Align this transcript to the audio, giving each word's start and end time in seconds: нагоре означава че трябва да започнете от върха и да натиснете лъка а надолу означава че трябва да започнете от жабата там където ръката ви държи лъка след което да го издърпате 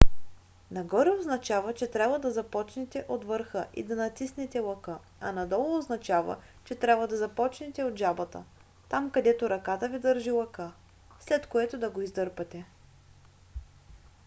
нагоре 0.71 1.09
означава 1.11 1.73
че 1.73 1.87
трябва 1.91 2.19
да 2.19 2.31
започнете 2.31 3.05
от 3.09 3.23
върха 3.25 3.67
и 3.73 3.83
да 3.83 3.95
натиснете 3.95 4.59
лъка 4.59 4.99
а 5.21 5.31
надолу 5.31 5.77
означава 5.77 6.37
че 6.65 6.75
трябва 6.75 7.07
да 7.07 7.17
започнете 7.17 7.83
от 7.83 7.97
жабата 7.99 8.43
там 8.89 9.11
където 9.11 9.49
ръката 9.49 9.87
ви 9.89 9.99
държи 9.99 10.31
лъка 10.31 10.71
след 11.19 11.47
което 11.47 11.77
да 11.77 11.89
го 11.89 12.01
издърпате 12.01 12.65